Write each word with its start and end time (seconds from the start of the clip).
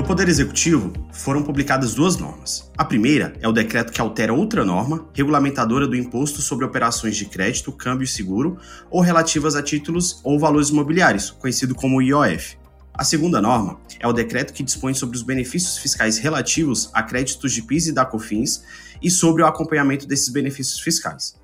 No 0.00 0.06
Poder 0.06 0.30
Executivo, 0.30 0.94
foram 1.12 1.42
publicadas 1.42 1.94
duas 1.94 2.16
normas. 2.16 2.70
A 2.74 2.86
primeira 2.86 3.34
é 3.38 3.46
o 3.46 3.52
decreto 3.52 3.92
que 3.92 4.00
altera 4.00 4.32
outra 4.32 4.64
norma, 4.64 5.06
regulamentadora 5.12 5.86
do 5.86 5.94
Imposto 5.94 6.40
sobre 6.40 6.64
Operações 6.64 7.18
de 7.18 7.26
Crédito, 7.26 7.70
Câmbio 7.70 8.06
e 8.06 8.08
Seguro, 8.08 8.56
ou 8.90 9.02
relativas 9.02 9.54
a 9.54 9.62
títulos 9.62 10.18
ou 10.24 10.38
valores 10.38 10.70
imobiliários, 10.70 11.30
conhecido 11.30 11.74
como 11.74 12.00
IOF. 12.00 12.56
A 12.94 13.04
segunda 13.04 13.42
norma 13.42 13.78
é 13.98 14.08
o 14.08 14.12
decreto 14.14 14.54
que 14.54 14.62
dispõe 14.62 14.94
sobre 14.94 15.18
os 15.18 15.22
benefícios 15.22 15.76
fiscais 15.76 16.16
relativos 16.16 16.88
a 16.94 17.02
créditos 17.02 17.52
de 17.52 17.60
PIS 17.60 17.88
e 17.88 17.92
da 17.92 18.06
COFINS 18.06 18.64
e 19.02 19.10
sobre 19.10 19.42
o 19.42 19.46
acompanhamento 19.46 20.06
desses 20.06 20.30
benefícios 20.30 20.80
fiscais. 20.80 21.38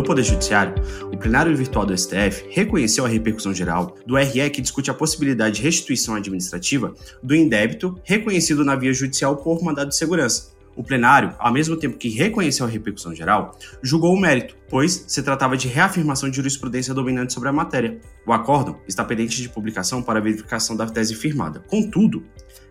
No 0.00 0.06
Poder 0.06 0.22
Judiciário, 0.22 0.72
o 1.12 1.16
plenário 1.18 1.54
virtual 1.54 1.84
do 1.84 1.96
STF 1.96 2.46
reconheceu 2.48 3.04
a 3.04 3.08
repercussão 3.08 3.52
geral 3.52 3.98
do 4.06 4.16
RE 4.16 4.48
que 4.48 4.62
discute 4.62 4.90
a 4.90 4.94
possibilidade 4.94 5.56
de 5.56 5.62
restituição 5.62 6.14
administrativa 6.14 6.94
do 7.22 7.36
indébito 7.36 8.00
reconhecido 8.02 8.64
na 8.64 8.74
via 8.74 8.94
judicial 8.94 9.36
por 9.36 9.62
mandado 9.62 9.90
de 9.90 9.96
segurança. 9.96 10.52
O 10.74 10.82
plenário, 10.82 11.34
ao 11.38 11.52
mesmo 11.52 11.76
tempo 11.76 11.98
que 11.98 12.08
reconheceu 12.08 12.64
a 12.64 12.68
repercussão 12.70 13.14
geral, 13.14 13.58
julgou 13.82 14.14
o 14.14 14.18
mérito, 14.18 14.56
pois 14.70 15.04
se 15.06 15.22
tratava 15.22 15.54
de 15.54 15.68
reafirmação 15.68 16.30
de 16.30 16.36
jurisprudência 16.36 16.94
dominante 16.94 17.34
sobre 17.34 17.50
a 17.50 17.52
matéria. 17.52 18.00
O 18.26 18.32
acórdão 18.32 18.80
está 18.88 19.04
pendente 19.04 19.42
de 19.42 19.50
publicação 19.50 20.02
para 20.02 20.18
verificação 20.18 20.74
da 20.74 20.86
tese 20.86 21.14
firmada. 21.14 21.60
Contudo, 21.68 22.24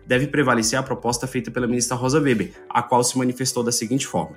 deve 0.04 0.26
prevalecer 0.26 0.76
a 0.76 0.82
proposta 0.82 1.28
feita 1.28 1.48
pela 1.48 1.68
ministra 1.68 1.96
Rosa 1.96 2.18
Weber, 2.18 2.50
a 2.68 2.82
qual 2.82 3.04
se 3.04 3.16
manifestou 3.16 3.62
da 3.62 3.70
seguinte 3.70 4.04
forma: 4.04 4.36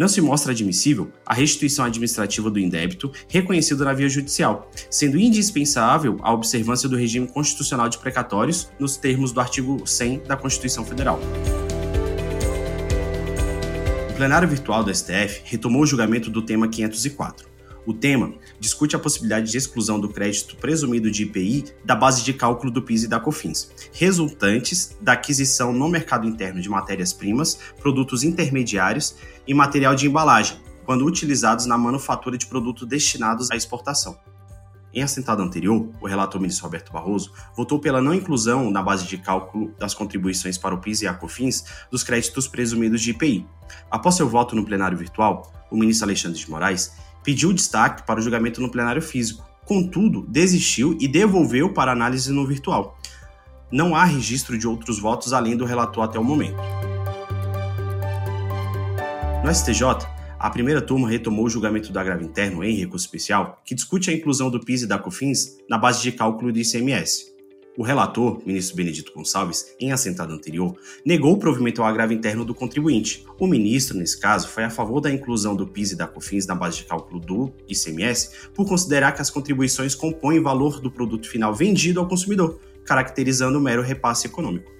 não 0.00 0.08
se 0.08 0.22
mostra 0.22 0.52
admissível 0.52 1.12
a 1.26 1.34
restituição 1.34 1.84
administrativa 1.84 2.50
do 2.50 2.58
indébito 2.58 3.12
reconhecido 3.28 3.84
na 3.84 3.92
via 3.92 4.08
judicial, 4.08 4.70
sendo 4.88 5.18
indispensável 5.18 6.16
a 6.22 6.32
observância 6.32 6.88
do 6.88 6.96
regime 6.96 7.28
constitucional 7.28 7.86
de 7.86 7.98
precatórios 7.98 8.70
nos 8.78 8.96
termos 8.96 9.30
do 9.30 9.40
artigo 9.40 9.86
100 9.86 10.20
da 10.20 10.38
Constituição 10.38 10.86
Federal. 10.86 11.20
O 14.08 14.14
plenário 14.14 14.48
virtual 14.48 14.82
do 14.82 14.94
STF 14.94 15.42
retomou 15.44 15.82
o 15.82 15.86
julgamento 15.86 16.30
do 16.30 16.40
tema 16.40 16.66
504. 16.66 17.49
O 17.86 17.94
tema 17.94 18.34
discute 18.58 18.94
a 18.94 18.98
possibilidade 18.98 19.50
de 19.50 19.56
exclusão 19.56 19.98
do 19.98 20.08
crédito 20.08 20.56
presumido 20.56 21.10
de 21.10 21.22
IPI 21.22 21.64
da 21.84 21.94
base 21.94 22.22
de 22.22 22.34
cálculo 22.34 22.70
do 22.70 22.82
PIS 22.82 23.04
e 23.04 23.08
da 23.08 23.18
COFINS, 23.18 23.70
resultantes 23.92 24.96
da 25.00 25.12
aquisição 25.12 25.72
no 25.72 25.88
mercado 25.88 26.26
interno 26.26 26.60
de 26.60 26.68
matérias-primas, 26.68 27.58
produtos 27.80 28.22
intermediários 28.22 29.16
e 29.46 29.54
material 29.54 29.94
de 29.94 30.06
embalagem, 30.06 30.58
quando 30.84 31.06
utilizados 31.06 31.66
na 31.66 31.78
manufatura 31.78 32.36
de 32.36 32.46
produtos 32.46 32.86
destinados 32.86 33.50
à 33.50 33.56
exportação. 33.56 34.18
Em 34.92 35.02
assentado 35.02 35.40
anterior, 35.40 35.88
o 36.00 36.06
relator 36.06 36.40
ministro 36.40 36.64
Roberto 36.64 36.92
Barroso 36.92 37.32
votou 37.56 37.78
pela 37.78 38.02
não 38.02 38.12
inclusão 38.12 38.70
na 38.72 38.82
base 38.82 39.06
de 39.06 39.16
cálculo 39.16 39.72
das 39.78 39.94
contribuições 39.94 40.58
para 40.58 40.74
o 40.74 40.78
PIS 40.78 41.02
e 41.02 41.06
a 41.06 41.14
COFINS 41.14 41.64
dos 41.90 42.02
créditos 42.02 42.48
presumidos 42.48 43.00
de 43.00 43.10
IPI. 43.10 43.46
Após 43.88 44.16
seu 44.16 44.28
voto 44.28 44.56
no 44.56 44.64
plenário 44.64 44.98
virtual, 44.98 45.52
o 45.70 45.76
ministro 45.76 46.06
Alexandre 46.06 46.38
de 46.38 46.50
Moraes 46.50 46.92
pediu 47.22 47.52
destaque 47.52 48.06
para 48.06 48.20
o 48.20 48.22
julgamento 48.22 48.60
no 48.60 48.70
plenário 48.70 49.02
físico, 49.02 49.48
contudo, 49.64 50.26
desistiu 50.28 50.96
e 51.00 51.06
devolveu 51.06 51.72
para 51.72 51.92
análise 51.92 52.32
no 52.32 52.46
virtual. 52.46 52.98
Não 53.70 53.94
há 53.94 54.04
registro 54.04 54.58
de 54.58 54.66
outros 54.66 54.98
votos 54.98 55.32
além 55.32 55.56
do 55.56 55.64
relator 55.64 56.04
até 56.04 56.18
o 56.18 56.24
momento. 56.24 56.58
No 59.44 59.54
STJ, 59.54 59.84
a 60.38 60.50
primeira 60.50 60.82
turma 60.82 61.08
retomou 61.08 61.44
o 61.44 61.50
julgamento 61.50 61.92
do 61.92 61.98
agravo 61.98 62.24
interno 62.24 62.64
em 62.64 62.74
recurso 62.74 63.04
especial, 63.04 63.60
que 63.64 63.74
discute 63.74 64.10
a 64.10 64.12
inclusão 64.12 64.50
do 64.50 64.58
PIS 64.58 64.82
e 64.82 64.86
da 64.86 64.98
COFINS 64.98 65.58
na 65.68 65.78
base 65.78 66.02
de 66.02 66.12
cálculo 66.12 66.52
do 66.52 66.58
ICMS. 66.58 67.29
O 67.80 67.82
relator, 67.82 68.42
ministro 68.44 68.76
Benedito 68.76 69.10
Gonçalves, 69.10 69.74
em 69.80 69.90
assentado 69.90 70.34
anterior, 70.34 70.76
negou 71.02 71.32
o 71.32 71.38
provimento 71.38 71.80
ao 71.80 71.88
agravo 71.88 72.12
interno 72.12 72.44
do 72.44 72.54
contribuinte. 72.54 73.24
O 73.38 73.46
ministro, 73.46 73.96
nesse 73.96 74.20
caso, 74.20 74.48
foi 74.48 74.64
a 74.64 74.68
favor 74.68 75.00
da 75.00 75.10
inclusão 75.10 75.56
do 75.56 75.66
PIS 75.66 75.92
e 75.92 75.96
da 75.96 76.06
COFINS 76.06 76.46
na 76.46 76.54
base 76.54 76.76
de 76.76 76.84
cálculo 76.84 77.18
do 77.18 77.50
ICMS 77.66 78.50
por 78.52 78.68
considerar 78.68 79.12
que 79.12 79.22
as 79.22 79.30
contribuições 79.30 79.94
compõem 79.94 80.42
valor 80.42 80.78
do 80.78 80.90
produto 80.90 81.26
final 81.26 81.54
vendido 81.54 82.00
ao 82.00 82.06
consumidor, 82.06 82.60
caracterizando 82.84 83.56
o 83.56 83.62
mero 83.62 83.80
repasse 83.80 84.26
econômico. 84.26 84.79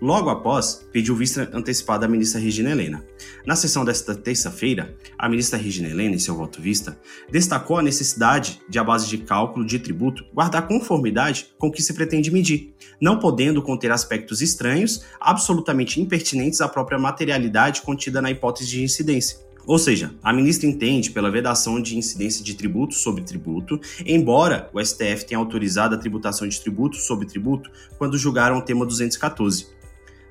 Logo 0.00 0.30
após, 0.30 0.86
pediu 0.90 1.14
vista 1.14 1.50
antecipada 1.52 2.06
à 2.06 2.08
ministra 2.08 2.40
Regina 2.40 2.70
Helena. 2.70 3.04
Na 3.44 3.54
sessão 3.54 3.84
desta 3.84 4.14
terça-feira, 4.14 4.96
a 5.18 5.28
ministra 5.28 5.58
Regina 5.58 5.90
Helena, 5.90 6.14
em 6.14 6.18
seu 6.18 6.34
voto 6.34 6.62
vista, 6.62 6.98
destacou 7.30 7.76
a 7.76 7.82
necessidade 7.82 8.62
de 8.66 8.78
a 8.78 8.84
base 8.84 9.06
de 9.06 9.18
cálculo 9.18 9.62
de 9.62 9.78
tributo 9.78 10.24
guardar 10.32 10.66
conformidade 10.66 11.48
com 11.58 11.68
o 11.68 11.70
que 11.70 11.82
se 11.82 11.92
pretende 11.92 12.30
medir, 12.30 12.72
não 12.98 13.18
podendo 13.18 13.60
conter 13.60 13.92
aspectos 13.92 14.40
estranhos, 14.40 15.04
absolutamente 15.20 16.00
impertinentes 16.00 16.62
à 16.62 16.68
própria 16.68 16.98
materialidade 16.98 17.82
contida 17.82 18.22
na 18.22 18.30
hipótese 18.30 18.70
de 18.70 18.82
incidência. 18.82 19.38
Ou 19.66 19.78
seja, 19.78 20.14
a 20.22 20.32
ministra 20.32 20.66
entende 20.66 21.10
pela 21.10 21.30
vedação 21.30 21.80
de 21.80 21.98
incidência 21.98 22.42
de 22.42 22.54
tributo 22.54 22.94
sobre 22.94 23.22
tributo, 23.22 23.78
embora 24.06 24.70
o 24.72 24.82
STF 24.82 25.26
tenha 25.26 25.38
autorizado 25.38 25.94
a 25.94 25.98
tributação 25.98 26.48
de 26.48 26.58
tributo 26.58 26.96
sobre 26.96 27.26
tributo 27.26 27.70
quando 27.98 28.16
julgaram 28.16 28.56
o 28.56 28.62
tema 28.62 28.86
214. 28.86 29.78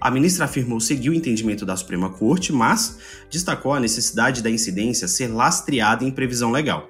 A 0.01 0.09
ministra 0.09 0.45
afirmou 0.45 0.79
seguir 0.79 1.09
o 1.09 1.13
entendimento 1.13 1.65
da 1.65 1.75
Suprema 1.75 2.09
Corte, 2.09 2.53
mas 2.53 2.97
destacou 3.29 3.73
a 3.73 3.79
necessidade 3.79 4.41
da 4.41 4.49
incidência 4.49 5.07
ser 5.07 5.27
lastreada 5.27 6.05
em 6.05 6.11
previsão 6.11 6.51
legal. 6.51 6.89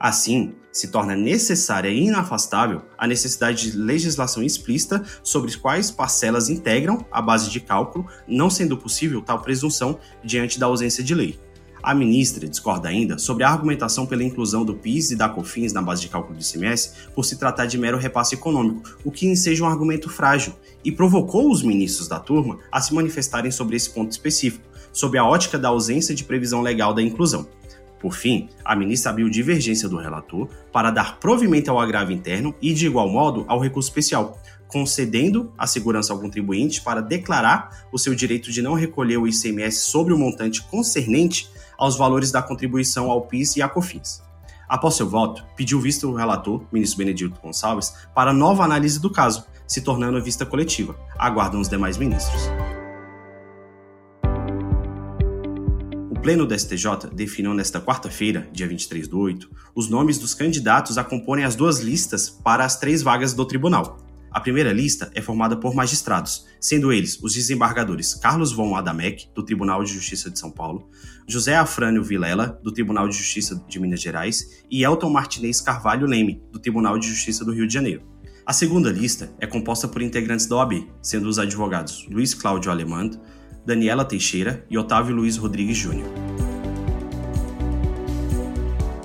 Assim, 0.00 0.54
se 0.72 0.88
torna 0.88 1.16
necessária 1.16 1.88
e 1.88 2.06
inafastável 2.06 2.82
a 2.96 3.06
necessidade 3.06 3.70
de 3.70 3.76
legislação 3.76 4.42
explícita 4.42 5.02
sobre 5.22 5.56
quais 5.56 5.90
parcelas 5.90 6.48
integram 6.48 7.04
a 7.10 7.20
base 7.20 7.50
de 7.50 7.60
cálculo, 7.60 8.06
não 8.26 8.48
sendo 8.50 8.76
possível 8.76 9.22
tal 9.22 9.40
presunção 9.40 9.98
diante 10.22 10.58
da 10.58 10.66
ausência 10.66 11.02
de 11.02 11.14
lei. 11.14 11.38
A 11.82 11.94
ministra 11.94 12.48
discorda 12.48 12.88
ainda 12.88 13.18
sobre 13.18 13.44
a 13.44 13.48
argumentação 13.48 14.06
pela 14.06 14.24
inclusão 14.24 14.64
do 14.64 14.74
PIS 14.74 15.12
e 15.12 15.16
da 15.16 15.28
COFINS 15.28 15.72
na 15.72 15.80
base 15.80 16.02
de 16.02 16.08
cálculo 16.08 16.36
do 16.36 16.42
ICMS 16.42 16.92
por 17.14 17.24
se 17.24 17.36
tratar 17.36 17.66
de 17.66 17.78
mero 17.78 17.98
repasse 17.98 18.34
econômico, 18.34 18.98
o 19.04 19.10
que 19.10 19.34
seja 19.36 19.64
um 19.64 19.68
argumento 19.68 20.08
frágil, 20.08 20.54
e 20.84 20.90
provocou 20.90 21.50
os 21.50 21.62
ministros 21.62 22.08
da 22.08 22.18
turma 22.18 22.58
a 22.70 22.80
se 22.80 22.94
manifestarem 22.94 23.50
sobre 23.50 23.76
esse 23.76 23.90
ponto 23.90 24.10
específico, 24.10 24.64
sob 24.92 25.16
a 25.16 25.24
ótica 25.24 25.58
da 25.58 25.68
ausência 25.68 26.14
de 26.14 26.24
previsão 26.24 26.62
legal 26.62 26.92
da 26.92 27.02
inclusão. 27.02 27.46
Por 28.00 28.14
fim, 28.14 28.48
a 28.64 28.76
ministra 28.76 29.10
abriu 29.10 29.28
divergência 29.28 29.88
do 29.88 29.96
relator 29.96 30.48
para 30.72 30.90
dar 30.90 31.18
provimento 31.18 31.70
ao 31.70 31.80
agravo 31.80 32.12
interno 32.12 32.54
e, 32.62 32.72
de 32.72 32.86
igual 32.86 33.08
modo, 33.08 33.44
ao 33.48 33.58
recurso 33.58 33.88
especial, 33.88 34.40
concedendo 34.68 35.52
a 35.58 35.66
segurança 35.66 36.12
ao 36.12 36.20
contribuinte 36.20 36.80
para 36.80 37.00
declarar 37.00 37.86
o 37.90 37.98
seu 37.98 38.14
direito 38.14 38.52
de 38.52 38.62
não 38.62 38.74
recolher 38.74 39.16
o 39.16 39.26
ICMS 39.26 39.80
sobre 39.80 40.12
o 40.12 40.18
montante 40.18 40.62
concernente 40.62 41.50
aos 41.76 41.96
valores 41.96 42.30
da 42.30 42.42
contribuição 42.42 43.10
ao 43.10 43.22
PIS 43.22 43.56
e 43.56 43.62
à 43.62 43.68
COFINS. 43.68 44.22
Após 44.68 44.94
seu 44.94 45.08
voto, 45.08 45.44
pediu 45.56 45.80
vista 45.80 46.06
o 46.06 46.14
relator, 46.14 46.62
ministro 46.70 46.98
Benedito 46.98 47.40
Gonçalves, 47.40 47.94
para 48.14 48.34
nova 48.34 48.64
análise 48.64 49.00
do 49.00 49.10
caso, 49.10 49.46
se 49.66 49.80
tornando 49.80 50.22
vista 50.22 50.44
coletiva. 50.44 50.94
Aguardam 51.18 51.60
os 51.60 51.68
demais 51.68 51.96
ministros. 51.96 52.42
Pleno 56.28 56.44
do 56.44 56.54
STJ 56.54 57.08
definiu 57.14 57.54
nesta 57.54 57.80
quarta-feira, 57.80 58.46
dia 58.52 58.68
23 58.68 59.08
do 59.08 59.18
8, 59.18 59.50
os 59.74 59.88
nomes 59.88 60.18
dos 60.18 60.34
candidatos 60.34 60.98
a 60.98 61.02
comporem 61.02 61.42
as 61.42 61.56
duas 61.56 61.80
listas 61.80 62.28
para 62.28 62.66
as 62.66 62.78
três 62.78 63.00
vagas 63.00 63.32
do 63.32 63.46
tribunal, 63.46 63.96
a 64.30 64.38
primeira 64.38 64.70
lista 64.70 65.10
é 65.14 65.22
formada 65.22 65.56
por 65.56 65.74
magistrados, 65.74 66.44
sendo 66.60 66.92
eles 66.92 67.18
os 67.22 67.32
desembargadores 67.32 68.12
Carlos 68.12 68.52
von 68.52 68.76
Adamec, 68.76 69.30
do 69.34 69.42
Tribunal 69.42 69.82
de 69.82 69.90
Justiça 69.90 70.30
de 70.30 70.38
São 70.38 70.50
Paulo, 70.50 70.90
José 71.26 71.56
Afrânio 71.56 72.04
Vilela, 72.04 72.60
do 72.62 72.72
Tribunal 72.72 73.08
de 73.08 73.16
Justiça 73.16 73.64
de 73.66 73.80
Minas 73.80 74.02
Gerais, 74.02 74.62
e 74.70 74.84
Elton 74.84 75.08
Martinez 75.08 75.62
Carvalho 75.62 76.06
Leme, 76.06 76.42
do 76.52 76.58
Tribunal 76.58 76.98
de 76.98 77.08
Justiça 77.08 77.42
do 77.42 77.54
Rio 77.54 77.66
de 77.66 77.72
Janeiro. 77.72 78.02
A 78.44 78.52
segunda 78.52 78.92
lista 78.92 79.34
é 79.40 79.46
composta 79.46 79.88
por 79.88 80.02
integrantes 80.02 80.44
da 80.44 80.56
OAB, 80.56 80.90
sendo 81.00 81.26
os 81.26 81.38
advogados 81.38 82.06
Luiz 82.10 82.34
Cláudio 82.34 82.70
Alemand, 82.70 83.12
Daniela 83.68 84.02
Teixeira 84.02 84.64
e 84.70 84.78
Otávio 84.78 85.14
Luiz 85.14 85.36
Rodrigues 85.36 85.76
Júnior. 85.76 86.08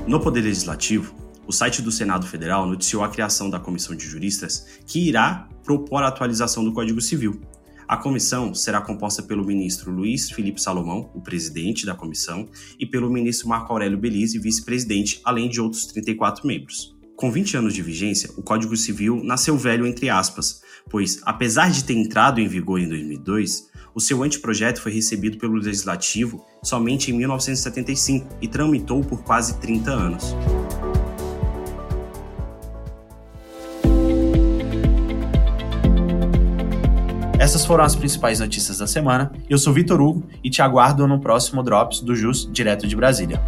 No 0.08 0.22
Poder 0.22 0.40
Legislativo, 0.40 1.14
o 1.46 1.52
site 1.52 1.82
do 1.82 1.92
Senado 1.92 2.26
Federal 2.26 2.66
noticiou 2.66 3.04
a 3.04 3.10
criação 3.10 3.50
da 3.50 3.60
comissão 3.60 3.94
de 3.94 4.06
juristas 4.06 4.66
que 4.88 5.06
irá 5.06 5.50
propor 5.66 6.02
a 6.04 6.08
atualização 6.08 6.64
do 6.64 6.72
Código 6.72 7.02
Civil. 7.02 7.42
A 7.86 7.98
comissão 7.98 8.54
será 8.54 8.80
composta 8.80 9.22
pelo 9.22 9.46
ministro 9.46 9.92
Luiz 9.92 10.32
Felipe 10.32 10.62
Salomão, 10.62 11.12
o 11.14 11.20
presidente 11.20 11.86
da 11.86 11.94
comissão, 11.94 12.48
e 12.80 12.86
pelo 12.86 13.12
ministro 13.12 13.50
Marco 13.50 13.74
Aurélio 13.74 13.98
Belize, 13.98 14.40
vice-presidente, 14.40 15.20
além 15.26 15.50
de 15.50 15.60
outros 15.60 15.88
34 15.88 16.48
membros. 16.48 16.96
Com 17.18 17.30
20 17.30 17.58
anos 17.58 17.74
de 17.74 17.82
vigência, 17.82 18.30
o 18.38 18.42
Código 18.42 18.78
Civil 18.78 19.22
nasceu 19.26 19.58
velho 19.58 19.86
entre 19.86 20.10
aspas, 20.10 20.62
pois, 20.90 21.20
apesar 21.24 21.70
de 21.70 21.84
ter 21.84 21.96
entrado 21.96 22.40
em 22.40 22.48
vigor 22.48 22.80
em 22.80 22.88
2002, 22.88 23.73
o 23.94 24.00
seu 24.00 24.24
anteprojeto 24.24 24.82
foi 24.82 24.92
recebido 24.92 25.38
pelo 25.38 25.56
Legislativo 25.56 26.44
somente 26.64 27.12
em 27.12 27.14
1975 27.18 28.28
e 28.42 28.48
tramitou 28.48 29.04
por 29.04 29.24
quase 29.24 29.58
30 29.60 29.92
anos. 29.92 30.36
Essas 37.38 37.66
foram 37.66 37.84
as 37.84 37.94
principais 37.94 38.40
notícias 38.40 38.78
da 38.78 38.88
semana. 38.88 39.32
Eu 39.50 39.58
sou 39.58 39.74
Vitor 39.74 40.00
Hugo 40.00 40.24
e 40.42 40.50
te 40.50 40.62
aguardo 40.62 41.06
no 41.06 41.20
próximo 41.20 41.62
Drops 41.62 42.00
do 42.00 42.16
JUS 42.16 42.50
direto 42.52 42.88
de 42.88 42.96
Brasília. 42.96 43.42